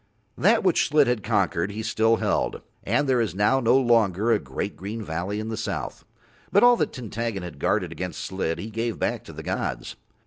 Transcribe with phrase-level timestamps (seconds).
[0.35, 4.39] That which Slid had conquered he still held, and there is now no longer a
[4.39, 6.05] great green valley in the south,
[6.51, 9.95] but all that Tintaggon had guarded against Slid he gave back to the gods.